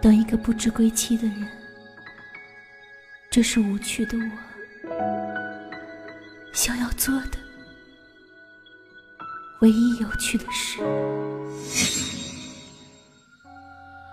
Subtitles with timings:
[0.00, 1.48] 等一个不知归期的人，
[3.30, 4.30] 这是无趣的我
[6.52, 7.38] 想要做的
[9.60, 10.78] 唯一有趣的事。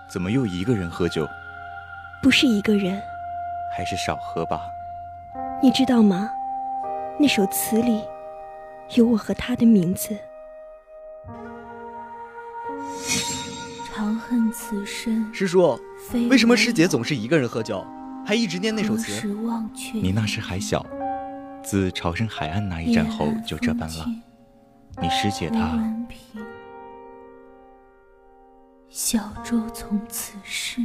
[0.10, 1.28] 怎么又一个人喝酒？
[2.24, 3.02] 不是一个人，
[3.76, 4.62] 还是少喝吧。
[5.62, 6.30] 你知道吗？
[7.20, 8.04] 那首词里
[8.96, 10.18] 有我和他的名字。
[13.96, 15.34] 长恨此生。
[15.34, 15.79] 师叔，
[16.29, 17.88] 为什么师姐总是一个人喝酒，
[18.28, 19.25] 还一直念那首词？
[19.93, 20.86] 你那时还小，
[21.64, 24.06] 自潮生海岸那一战后就这般了。
[25.01, 25.79] 你师姐她，
[28.89, 30.82] 小舟从此逝，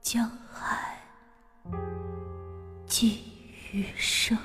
[0.00, 0.96] 江海
[2.88, 3.22] 寄
[3.70, 4.36] 余生。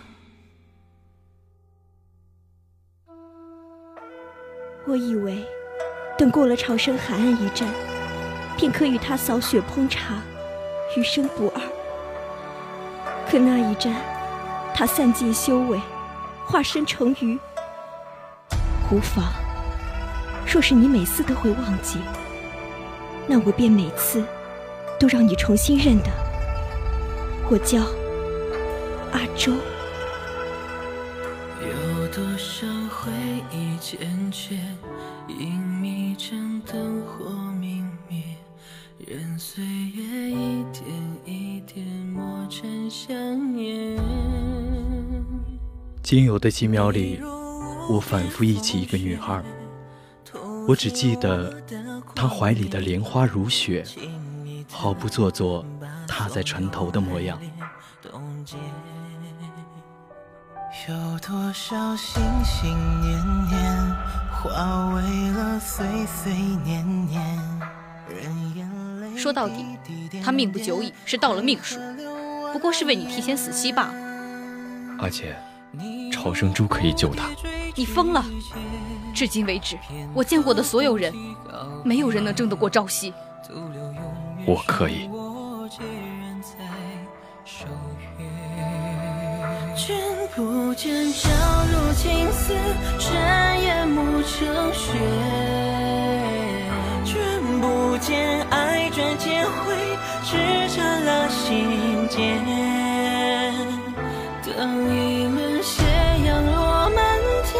[4.89, 5.45] 我以为，
[6.17, 7.67] 等过了潮生海岸一战，
[8.55, 10.21] 便可与他扫雪烹茶，
[10.95, 11.61] 余生不二。
[13.29, 13.93] 可那一战，
[14.73, 15.77] 他散尽修为，
[16.45, 17.37] 化身成鱼。
[18.89, 19.25] 无妨，
[20.49, 21.99] 若是你每次都会忘记，
[23.27, 24.23] 那我便每次
[24.97, 26.09] 都让你重新认得。
[27.49, 27.81] 我叫
[29.11, 29.51] 阿周。
[32.17, 33.11] 多少回
[33.51, 33.95] 忆缱
[34.33, 34.57] 绻，
[35.27, 38.23] 因迷阵灯火明灭，
[38.97, 40.83] 任岁月一点
[41.25, 43.15] 一点磨成想
[43.55, 43.95] 念。
[46.01, 47.19] 仅有的几秒里，
[47.87, 49.43] 我反复忆起一个女孩，
[50.67, 51.61] 我只记得
[52.15, 53.83] 她怀里的莲花如雪，
[54.71, 55.63] 毫不做作
[56.07, 57.39] 踏在船头的模样。
[60.85, 62.69] 有多少心心
[63.01, 63.95] 念念，
[64.31, 66.31] 化为了岁岁
[66.63, 67.19] 年年。
[69.17, 69.65] 说到底，
[70.23, 71.79] 他命不久矣，是到了命数，
[72.53, 73.93] 不过是为你提前死期罢了。
[74.99, 75.35] 而且，
[76.11, 77.27] 超生珠可以救他。
[77.75, 78.23] 你疯了！
[79.15, 79.77] 至今为止，
[80.13, 81.11] 我见过的所有人，
[81.83, 83.11] 没有人能争得过朝夕。
[84.45, 85.09] 我可以。
[90.37, 91.29] 不见朝
[91.65, 92.53] 如青丝，
[92.99, 94.93] 山烟暮成雪。
[97.03, 97.17] 君
[97.59, 99.75] 不见爱转渐灰，
[100.23, 100.37] 只
[100.77, 102.45] 沾了心间。
[104.45, 105.83] 等一轮斜
[106.23, 107.59] 阳落满天。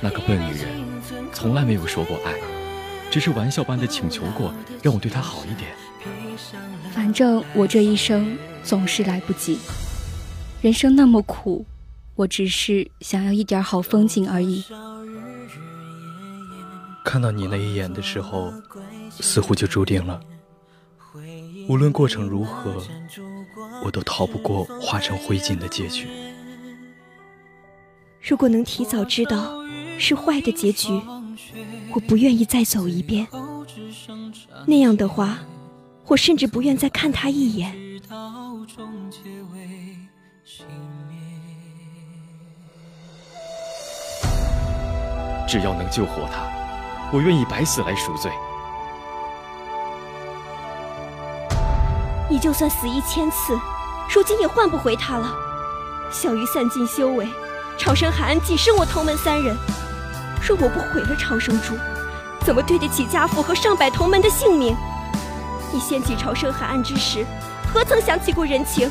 [0.00, 0.66] 那个笨女人
[1.32, 2.34] 从来没有说过爱，
[3.12, 5.70] 只是玩笑般的请求过，让我对她好一点。
[6.92, 9.60] 反正我这一生总是来不及。
[10.64, 11.66] 人生那么苦，
[12.14, 14.64] 我只是想要一点好风景而已。
[17.04, 18.50] 看到你那一眼的时候，
[19.10, 20.18] 似乎就注定了，
[21.68, 22.82] 无论过程如何，
[23.84, 26.08] 我都逃不过化成灰烬的结局。
[28.22, 29.62] 如果能提早知道
[29.98, 30.98] 是坏的结局，
[31.92, 33.26] 我不愿意再走一遍。
[34.66, 35.40] 那样的话，
[36.06, 37.76] 我甚至不愿再看他一眼。
[45.48, 46.46] 只要能救活他，
[47.12, 48.30] 我愿意百死来赎罪。
[52.28, 53.58] 你就算死一千次，
[54.12, 55.32] 如今也换不回他了。
[56.10, 57.26] 小鱼散尽修为，
[57.78, 59.56] 长生海岸仅剩我同门三人。
[60.46, 61.74] 若我不毁了长生珠，
[62.44, 64.76] 怎么对得起家父和上百同门的性命？
[65.72, 67.24] 你掀起长生海岸之时，
[67.72, 68.90] 何曾想起过人情？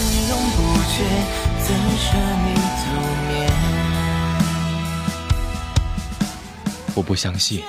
[6.93, 7.63] 我不相信，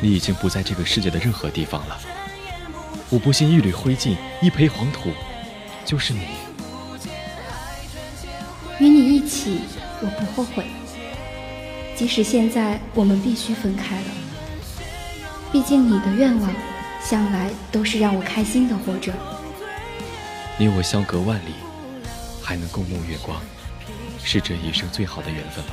[0.00, 1.98] 你已经不在这个世界的任何地方了。
[3.08, 5.10] 我不信一缕灰烬，一抔黄土，
[5.84, 6.20] 就是你。
[8.78, 9.62] 与你一起，
[10.00, 10.64] 我不后悔。
[11.96, 14.06] 即使现在我们必须分开了，
[15.50, 16.50] 毕竟你的愿望，
[17.02, 19.12] 向来都是让我开心的活着。
[20.56, 21.54] 你我相隔万里，
[22.50, 23.40] 才能共沐月光
[24.24, 25.70] 是这一生最好的缘分吧。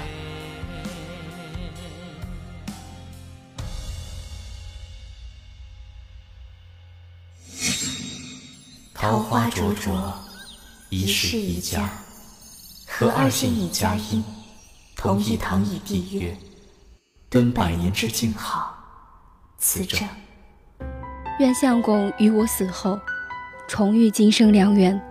[8.94, 10.14] 桃花灼灼
[10.90, 11.90] 一世一家
[12.88, 14.24] 合二姓以佳音
[14.96, 16.38] 同一堂以缔约
[17.28, 18.78] 登百年之静好
[19.58, 20.08] 此证。
[21.40, 23.00] 愿相公与我死后
[23.68, 25.07] 重遇今生良缘。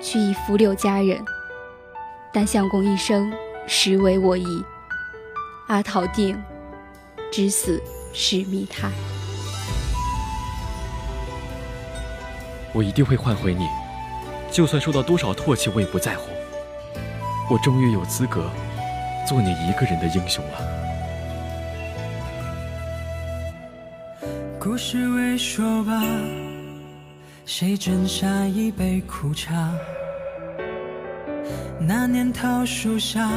[0.00, 1.22] 取以扶柳佳人。
[2.32, 3.32] 但相公一生
[3.66, 4.64] 实为我意，
[5.68, 6.40] 阿桃定，
[7.32, 7.82] 至死
[8.12, 8.90] 是密他。
[12.72, 13.66] 我一定会换回你，
[14.50, 16.30] 就算受到多少唾弃，我也不在乎。
[17.50, 18.48] 我终于有资格
[19.28, 20.60] 做你一个人的英雄了。
[24.60, 26.00] 故事未说罢，
[27.52, 29.74] 谁斟下一杯苦茶？
[31.80, 33.28] 那年桃树下，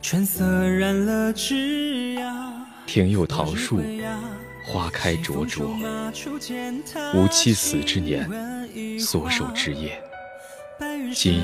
[0.00, 2.24] 春色染了枝桠。
[2.86, 3.78] 庭有桃树。
[4.64, 5.76] 花开灼灼，
[7.14, 8.26] 吾妻死之年
[8.98, 10.02] 所守之业，
[11.14, 11.42] 今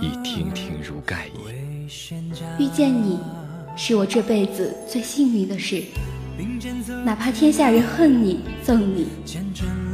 [0.00, 1.88] 已亭亭如盖矣。
[2.60, 3.18] 遇见你，
[3.76, 5.82] 是我这辈子最幸运的事。
[7.04, 9.08] 哪怕天下人恨你、憎你，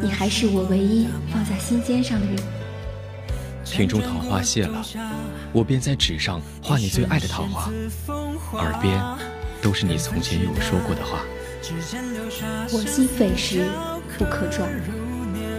[0.01, 2.37] 你还是我唯一放在心尖上的人。
[3.65, 4.85] 庭中桃花谢了，
[5.53, 7.71] 我便在纸上画你最爱的桃花，
[8.59, 9.01] 耳边
[9.63, 11.21] 都是你从前与我说过的话。
[12.73, 13.69] 我心匪时
[14.19, 14.69] 不可转，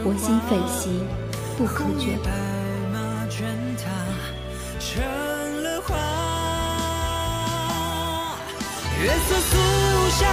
[0.04, 0.90] 我心匪兮
[1.58, 2.20] 不可卷。
[9.02, 9.58] 月色素
[10.20, 10.28] 下，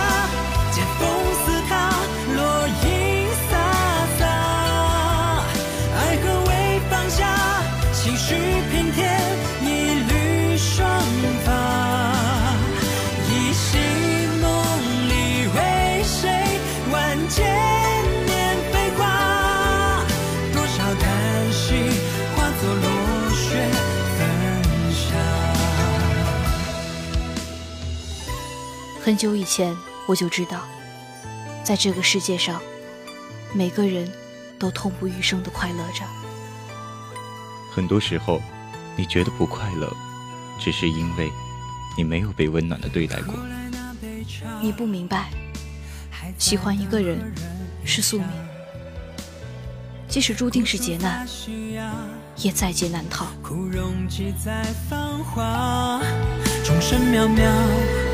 [29.08, 29.74] 很久以前
[30.04, 30.68] 我就知道，
[31.64, 32.60] 在这个世界上，
[33.54, 34.06] 每个人
[34.58, 36.04] 都痛不欲生的快乐着。
[37.74, 38.42] 很多时候，
[38.96, 39.90] 你觉得不快乐，
[40.60, 41.32] 只是因为
[41.96, 43.34] 你没有被温暖的对待过。
[44.60, 45.30] 你不明白。
[46.36, 47.32] 喜欢一个人
[47.86, 48.28] 是宿命，
[50.06, 51.26] 即使注定是劫难，
[52.36, 53.26] 也在劫难逃。
[56.62, 58.07] 众生渺渺，天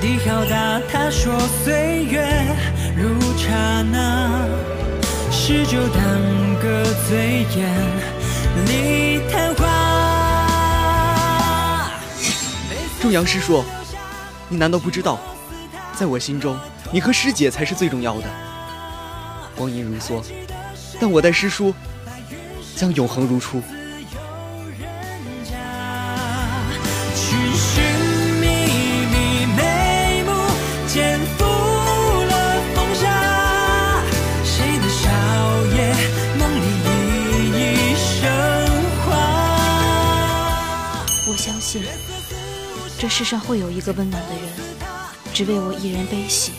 [0.00, 0.80] 地浩大。
[0.90, 2.26] 他说岁月
[2.96, 4.46] 如刹那，
[5.30, 6.02] 诗酒当
[6.60, 7.68] 歌醉眼
[8.66, 9.64] 里昙花。
[13.00, 13.64] 仲阳师叔，
[14.48, 15.18] 你难道不知道，
[15.94, 16.58] 在我心中？
[16.90, 18.26] 你和师姐才是最重要的。
[19.56, 20.22] 光阴如梭，
[21.00, 21.74] 但我待师叔
[22.76, 23.62] 将永恒如初。
[42.98, 44.52] 这世上会有一个温暖的人，
[45.32, 46.50] 只为我一人悲喜。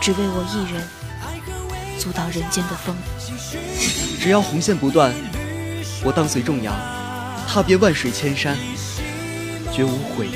[0.00, 0.82] 只为我一人
[1.98, 2.96] 阻挡人间的风。
[4.20, 5.12] 只要红线不断，
[6.04, 6.74] 我当随众阳，
[7.46, 8.56] 踏遍万水千山，
[9.72, 10.30] 绝无悔意。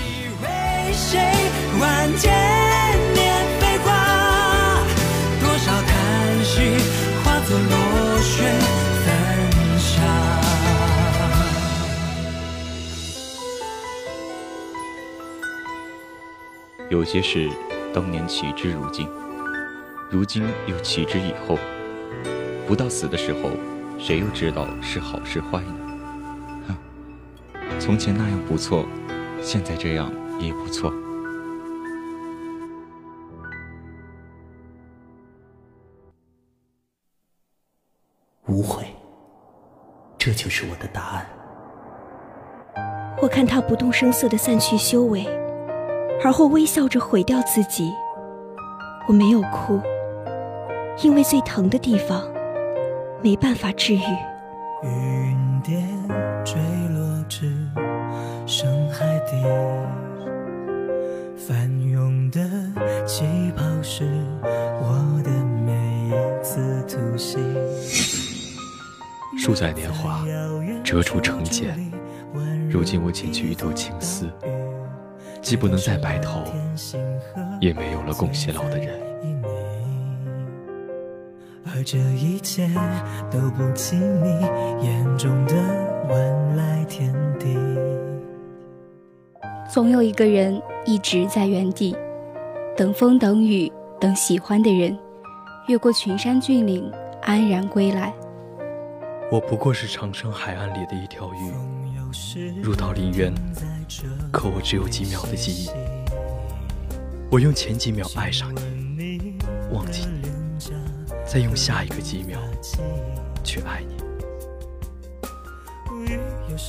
[16.95, 17.51] 有些事，
[17.93, 19.09] 当年起之，如今。
[20.09, 21.59] 如今又弃之以后，
[22.69, 23.51] 不到死的时候，
[23.99, 25.75] 谁又知道是好是坏呢？
[26.69, 28.87] 哼，从前那样不错，
[29.43, 30.09] 现在这样
[30.39, 30.95] 也不错。
[38.47, 38.87] 无悔，
[40.17, 41.27] 这就是我的答案。
[43.21, 45.27] 我看他不动声色的散去修为，
[46.23, 47.93] 而后微笑着毁掉自己。
[49.09, 49.81] 我没有哭。
[51.03, 52.23] 因为最疼的地方
[53.21, 54.01] 没办法治愈。
[54.85, 55.83] 云点
[56.45, 56.55] 坠
[56.91, 57.53] 落至
[58.47, 59.43] 深海底，
[61.37, 62.41] 翻涌的
[63.05, 63.25] 气
[63.57, 64.05] 泡是
[64.81, 65.31] 我的
[65.67, 65.73] 每
[66.09, 67.39] 一次吐息。
[69.37, 70.25] 数载年华，
[70.85, 71.77] 折出成茧。
[72.71, 74.31] 如今我剪去一头青丝，
[75.45, 76.43] 既不能再白头，
[77.61, 78.99] 也没有了共偕老的人。
[81.67, 82.67] 而这一切
[83.31, 84.41] 都不及你
[84.87, 85.55] 眼中的
[86.09, 86.19] 万
[86.57, 87.59] 籁天地。
[89.71, 91.95] 总有一个人一直在原地，
[92.75, 93.71] 等风等雨
[94.01, 94.97] 等喜欢的人，
[95.69, 98.15] 越过群山峻岭，安然归来。
[99.31, 101.53] 我不过是长生海岸里的一条鱼，
[102.63, 103.31] 入到林渊，
[104.33, 105.69] 可我只有几秒的记忆。
[107.31, 109.35] 我用前几秒爱上你，
[109.73, 110.29] 忘记你，
[111.27, 112.39] 再用下一个几秒
[113.43, 113.95] 去爱你。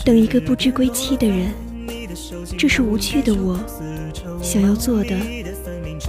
[0.03, 1.53] 等一个不知归期的人，
[2.57, 3.59] 这是无趣的我
[4.41, 5.15] 想要做的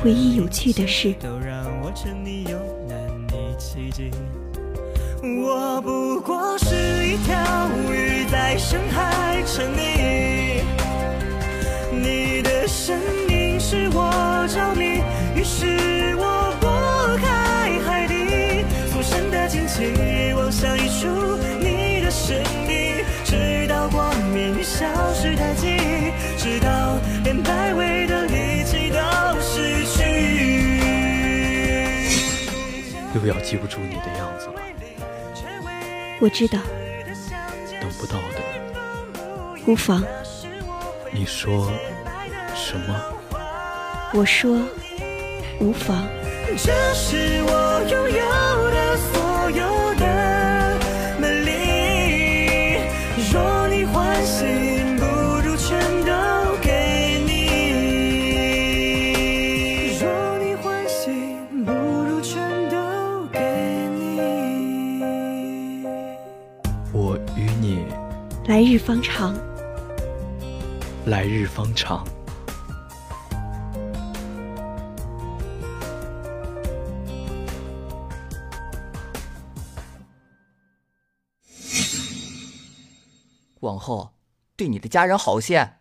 [0.04, 1.14] 唯一有趣的事。
[5.22, 6.74] 我不过是
[7.06, 9.95] 一条鱼，在深海沉溺。
[33.26, 34.52] 又要记不住你的样子了。
[36.20, 36.60] 我知道，
[37.80, 38.40] 等不到的，
[39.66, 40.04] 无妨。
[41.10, 41.68] 你说
[42.54, 42.94] 什么？
[44.14, 44.56] 我说
[45.58, 46.06] 无妨。
[46.56, 49.94] 这是我拥有的所有
[68.76, 69.34] 日方长，
[71.06, 72.06] 来日方长。
[83.60, 84.14] 往后
[84.56, 85.78] 对你的家人好些，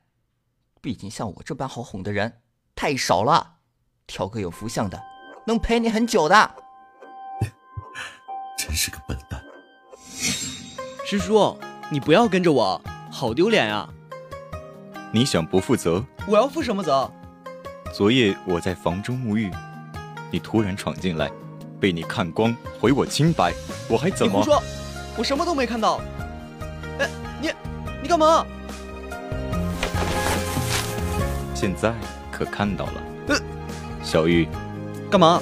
[0.80, 2.40] 毕竟像我这般好哄的人
[2.74, 3.56] 太少了，
[4.08, 5.04] 挑个有福相的，
[5.46, 6.56] 能陪你很久的。
[8.58, 9.44] 真是个笨蛋！
[11.06, 11.60] 师叔，
[11.92, 13.88] 你不要跟着我，好丢脸啊！
[15.12, 16.04] 你想不负责？
[16.28, 17.12] 我要负什么责？
[17.94, 19.52] 昨夜我在房中沐浴，
[20.32, 21.30] 你突然闯进来，
[21.80, 23.54] 被你看光，毁我清白，
[23.88, 24.40] 我还怎么？
[24.40, 24.64] 你胡说！
[25.16, 26.02] 我什么都没看到。
[26.98, 27.08] 哎，
[27.40, 27.52] 你，
[28.02, 28.44] 你干嘛？
[31.54, 31.94] 现在
[32.32, 32.94] 可看到了。
[33.28, 33.40] 呃，
[34.04, 34.48] 小玉，
[35.12, 35.40] 干嘛？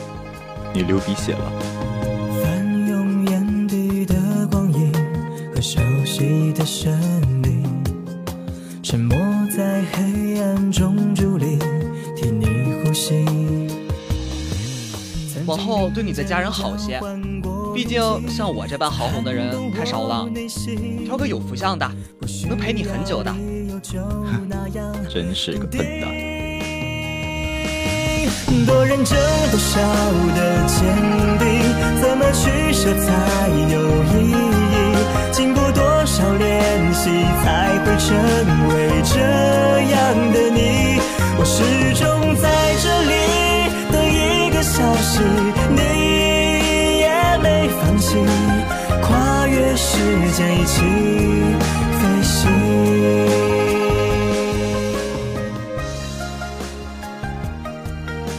[0.73, 1.82] 你流鼻血了。
[6.13, 6.91] 熟悉的声
[7.43, 7.63] 音，
[8.83, 9.17] 沉默
[9.49, 11.57] 在黑暗中伫立，
[12.15, 12.45] 替你
[12.83, 13.25] 呼吸。
[15.47, 17.01] 往后对你的家人好些，
[17.73, 20.29] 毕竟像我这般好哄的人太少了。
[21.03, 21.91] 挑个有福相的，
[22.47, 23.33] 能陪你很久的。
[25.09, 26.11] 真是个笨蛋。
[28.67, 29.17] 多认真，
[29.49, 29.81] 多少
[30.35, 30.95] 的坚
[31.39, 31.47] 定，
[31.99, 34.72] 怎么取舍才有意义？
[35.31, 37.09] 经过多少练习，
[37.43, 38.15] 才会成
[38.69, 39.19] 为这
[39.91, 40.99] 样的你？
[41.37, 41.63] 我始
[41.95, 42.47] 终在
[42.81, 43.11] 这里
[43.91, 45.21] 等一个消息，
[45.69, 45.81] 你
[46.99, 47.07] 也
[47.41, 48.17] 没放弃，
[49.01, 49.97] 跨越时
[50.31, 50.81] 间一起
[51.99, 52.31] 飞行。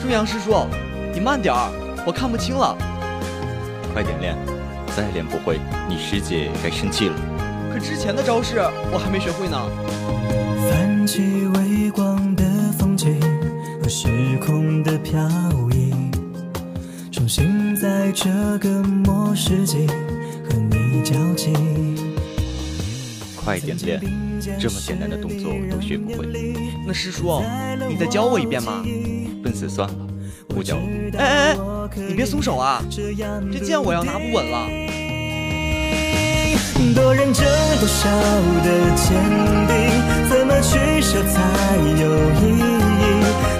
[0.01, 0.67] 中阳师叔，
[1.13, 1.71] 你慢点儿，
[2.07, 2.77] 我看不清了。
[3.93, 4.37] 快点练，
[4.97, 5.59] 再练不会，
[5.89, 7.15] 你师姐该生气了。
[7.73, 8.59] 可之前的招式
[8.93, 9.59] 我还没学会呢。
[10.71, 11.21] 泛起
[11.57, 12.45] 微光的
[12.79, 13.21] 风景
[13.83, 14.07] 和时
[14.41, 15.21] 空的漂
[15.73, 15.93] 移，
[17.11, 19.89] 重新在这个末世纪
[20.49, 21.53] 和你交集。
[23.37, 24.01] 快点练，
[24.61, 26.55] 这么简单的动作都学不会。
[26.87, 27.43] 那师叔，
[27.89, 28.85] 你再教我一遍嘛。
[29.43, 30.07] 笨死算了，
[30.49, 30.83] 不教了。
[31.19, 31.59] 哎哎哎，
[32.09, 32.83] 你别松手啊！
[32.91, 34.84] 这剑我要拿不稳了。
[36.93, 37.47] 多认真，
[37.79, 38.11] 多少
[38.65, 39.17] 的坚
[39.69, 39.75] 定，
[40.29, 41.41] 怎么取舍才
[42.01, 42.03] 有
[42.43, 42.63] 意义？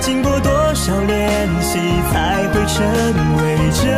[0.01, 1.79] 经过多少练习，
[2.11, 2.85] 才会成
[3.39, 3.89] 为这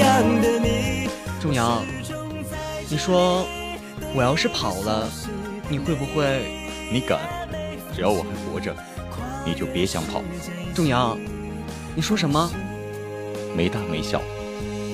[0.00, 1.08] 样的你？
[1.40, 1.82] 仲阳，
[2.88, 3.44] 你说
[4.14, 5.10] 我要是跑了，
[5.68, 6.46] 你会不会？
[6.90, 7.18] 你敢？
[7.94, 8.74] 只要我还活着，
[9.44, 10.22] 你就别想跑。
[10.74, 11.18] 仲阳，
[11.94, 12.50] 你说什么？
[13.56, 14.20] 没大没小，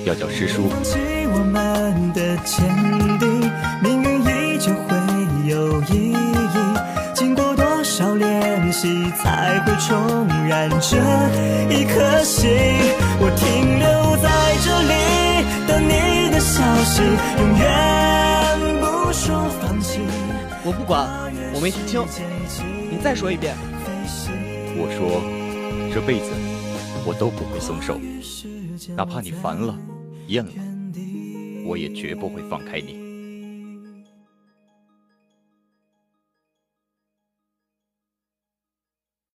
[0.05, 0.69] 要叫师叔。
[0.69, 0.97] 放弃
[1.33, 2.37] 我们的
[5.51, 6.15] 有意义。
[7.13, 10.97] 经过多少练习，才会重燃这
[11.69, 12.49] 一颗心？
[13.19, 14.29] 我停留在
[14.63, 14.93] 这里，
[15.67, 16.31] 等你。
[16.31, 17.67] 的消息，永远
[18.79, 19.99] 不说放弃。
[20.63, 21.09] 我不管，
[21.53, 22.05] 我没听清，
[22.89, 23.53] 你再说一遍。
[24.77, 25.21] 我说，
[25.93, 26.31] 这辈子
[27.05, 27.99] 我都不会松手，
[28.95, 29.77] 哪怕你烦了、
[30.27, 30.51] 厌了，
[31.65, 33.00] 我也绝不会放开你。